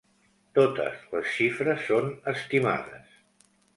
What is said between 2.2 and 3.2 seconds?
estimades.